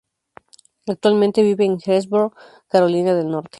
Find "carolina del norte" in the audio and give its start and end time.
2.67-3.49